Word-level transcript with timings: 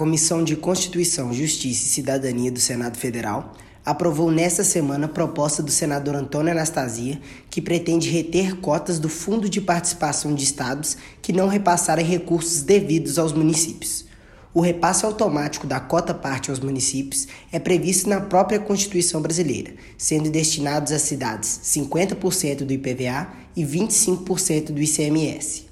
Comissão 0.00 0.42
de 0.42 0.56
Constituição, 0.56 1.30
Justiça 1.30 1.84
e 1.84 1.88
Cidadania 1.88 2.50
do 2.50 2.58
Senado 2.58 2.96
Federal 2.96 3.52
aprovou 3.84 4.30
nesta 4.30 4.64
semana 4.64 5.04
a 5.04 5.08
proposta 5.10 5.62
do 5.62 5.70
senador 5.70 6.14
Antônio 6.14 6.52
Anastasia, 6.52 7.20
que 7.50 7.60
pretende 7.60 8.08
reter 8.08 8.56
cotas 8.60 8.98
do 8.98 9.10
Fundo 9.10 9.46
de 9.46 9.60
Participação 9.60 10.34
de 10.34 10.42
Estados 10.42 10.96
que 11.20 11.34
não 11.34 11.48
repassarem 11.48 12.02
recursos 12.02 12.62
devidos 12.62 13.18
aos 13.18 13.34
municípios. 13.34 14.06
O 14.54 14.62
repasse 14.62 15.04
automático 15.04 15.66
da 15.66 15.78
cota 15.78 16.14
parte 16.14 16.48
aos 16.48 16.60
municípios 16.60 17.28
é 17.52 17.58
previsto 17.58 18.08
na 18.08 18.22
própria 18.22 18.58
Constituição 18.58 19.20
brasileira, 19.20 19.74
sendo 19.98 20.30
destinados 20.30 20.92
às 20.92 21.02
cidades 21.02 21.60
50% 21.62 22.64
do 22.64 22.72
IPVA 22.72 23.28
e 23.54 23.62
25% 23.66 24.72
do 24.72 24.80
ICMS. 24.80 25.68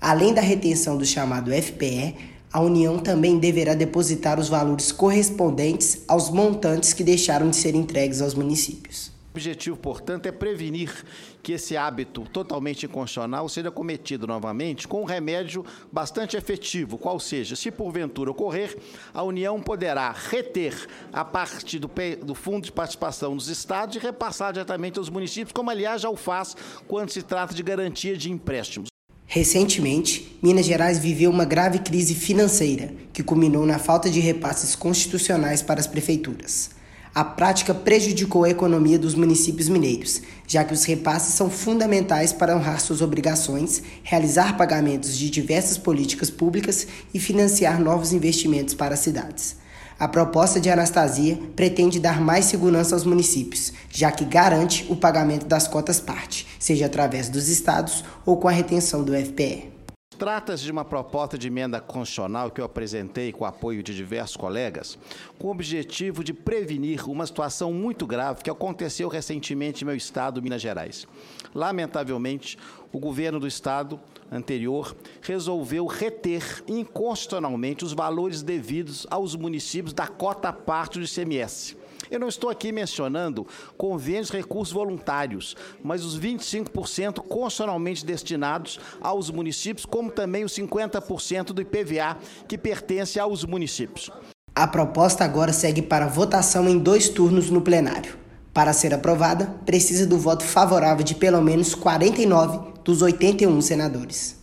Além 0.00 0.34
da 0.34 0.40
retenção 0.40 0.96
do 0.96 1.06
chamado 1.06 1.52
FPE, 1.52 2.37
a 2.52 2.60
União 2.60 2.98
também 2.98 3.38
deverá 3.38 3.74
depositar 3.74 4.40
os 4.40 4.48
valores 4.48 4.90
correspondentes 4.90 6.02
aos 6.08 6.30
montantes 6.30 6.92
que 6.92 7.04
deixaram 7.04 7.50
de 7.50 7.56
ser 7.56 7.74
entregues 7.74 8.22
aos 8.22 8.34
municípios. 8.34 9.08
O 9.08 9.38
objetivo, 9.38 9.76
portanto, 9.76 10.26
é 10.26 10.32
prevenir 10.32 11.04
que 11.42 11.52
esse 11.52 11.76
hábito 11.76 12.22
totalmente 12.32 12.86
inconstitucional 12.86 13.48
seja 13.48 13.70
cometido 13.70 14.26
novamente 14.26 14.88
com 14.88 15.02
um 15.02 15.04
remédio 15.04 15.64
bastante 15.92 16.36
efetivo, 16.36 16.98
qual 16.98 17.20
seja, 17.20 17.54
se 17.54 17.70
porventura 17.70 18.30
ocorrer, 18.30 18.76
a 19.14 19.22
União 19.22 19.60
poderá 19.60 20.10
reter 20.10 20.74
a 21.12 21.24
parte 21.24 21.78
do, 21.78 21.88
do 22.24 22.34
Fundo 22.34 22.64
de 22.64 22.72
Participação 22.72 23.36
dos 23.36 23.48
Estados 23.48 23.94
e 23.94 23.98
repassar 23.98 24.52
diretamente 24.52 24.98
aos 24.98 25.08
municípios, 25.10 25.52
como 25.52 25.70
aliás 25.70 26.02
já 26.02 26.10
o 26.10 26.16
faz 26.16 26.56
quando 26.88 27.10
se 27.10 27.22
trata 27.22 27.54
de 27.54 27.62
garantia 27.62 28.16
de 28.16 28.32
empréstimos. 28.32 28.88
Recentemente, 29.30 30.38
Minas 30.42 30.64
Gerais 30.64 30.98
viveu 30.98 31.30
uma 31.30 31.44
grave 31.44 31.80
crise 31.80 32.14
financeira, 32.14 32.94
que 33.12 33.22
culminou 33.22 33.66
na 33.66 33.78
falta 33.78 34.08
de 34.08 34.20
repasses 34.20 34.74
constitucionais 34.74 35.60
para 35.60 35.78
as 35.78 35.86
prefeituras. 35.86 36.70
A 37.14 37.22
prática 37.22 37.74
prejudicou 37.74 38.44
a 38.44 38.48
economia 38.48 38.98
dos 38.98 39.14
municípios 39.14 39.68
mineiros, 39.68 40.22
já 40.46 40.64
que 40.64 40.72
os 40.72 40.82
repasses 40.84 41.34
são 41.34 41.50
fundamentais 41.50 42.32
para 42.32 42.56
honrar 42.56 42.80
suas 42.80 43.02
obrigações, 43.02 43.82
realizar 44.02 44.56
pagamentos 44.56 45.14
de 45.14 45.28
diversas 45.28 45.76
políticas 45.76 46.30
públicas 46.30 46.86
e 47.12 47.20
financiar 47.20 47.78
novos 47.78 48.14
investimentos 48.14 48.72
para 48.72 48.94
as 48.94 49.00
cidades. 49.00 49.56
A 49.98 50.06
proposta 50.06 50.60
de 50.60 50.70
Anastasia 50.70 51.36
pretende 51.56 51.98
dar 51.98 52.20
mais 52.20 52.44
segurança 52.44 52.94
aos 52.94 53.04
municípios, 53.04 53.72
já 53.90 54.12
que 54.12 54.24
garante 54.24 54.86
o 54.88 54.94
pagamento 54.94 55.44
das 55.46 55.66
cotas 55.66 55.98
parte, 55.98 56.46
seja 56.56 56.86
através 56.86 57.28
dos 57.28 57.48
estados 57.48 58.04
ou 58.24 58.36
com 58.36 58.46
a 58.46 58.52
retenção 58.52 59.02
do 59.02 59.12
FPE. 59.12 59.77
Trata-se 60.18 60.64
de 60.64 60.72
uma 60.72 60.84
proposta 60.84 61.38
de 61.38 61.46
emenda 61.46 61.80
constitucional 61.80 62.50
que 62.50 62.60
eu 62.60 62.64
apresentei 62.64 63.30
com 63.30 63.44
o 63.44 63.46
apoio 63.46 63.84
de 63.84 63.94
diversos 63.94 64.36
colegas, 64.36 64.98
com 65.38 65.46
o 65.46 65.50
objetivo 65.52 66.24
de 66.24 66.34
prevenir 66.34 67.08
uma 67.08 67.24
situação 67.24 67.72
muito 67.72 68.04
grave 68.04 68.42
que 68.42 68.50
aconteceu 68.50 69.08
recentemente 69.08 69.84
em 69.84 69.86
meu 69.86 69.94
estado, 69.94 70.42
Minas 70.42 70.60
Gerais. 70.60 71.06
Lamentavelmente, 71.54 72.58
o 72.92 72.98
governo 72.98 73.38
do 73.38 73.46
estado 73.46 74.00
anterior 74.28 74.96
resolveu 75.22 75.86
reter 75.86 76.64
inconstitucionalmente 76.66 77.84
os 77.84 77.92
valores 77.92 78.42
devidos 78.42 79.06
aos 79.10 79.36
municípios 79.36 79.92
da 79.92 80.08
cota 80.08 80.52
parte 80.52 80.98
do 80.98 81.04
ICMS. 81.04 81.76
Eu 82.10 82.20
não 82.20 82.28
estou 82.28 82.50
aqui 82.50 82.72
mencionando 82.72 83.46
convênios 83.76 84.30
recursos 84.30 84.72
voluntários, 84.72 85.56
mas 85.82 86.04
os 86.04 86.18
25% 86.18 87.20
constitucionalmente 87.20 88.04
destinados 88.04 88.80
aos 89.00 89.30
municípios, 89.30 89.84
como 89.84 90.10
também 90.10 90.44
os 90.44 90.52
50% 90.52 91.46
do 91.46 91.62
IPVA 91.62 92.16
que 92.46 92.56
pertence 92.56 93.18
aos 93.18 93.44
municípios. 93.44 94.10
A 94.54 94.66
proposta 94.66 95.24
agora 95.24 95.52
segue 95.52 95.82
para 95.82 96.08
votação 96.08 96.68
em 96.68 96.78
dois 96.78 97.08
turnos 97.08 97.50
no 97.50 97.60
plenário. 97.60 98.16
Para 98.52 98.72
ser 98.72 98.92
aprovada, 98.92 99.46
precisa 99.64 100.04
do 100.04 100.18
voto 100.18 100.42
favorável 100.42 101.04
de 101.04 101.14
pelo 101.14 101.40
menos 101.40 101.76
49 101.76 102.72
dos 102.82 103.02
81 103.02 103.60
senadores. 103.60 104.36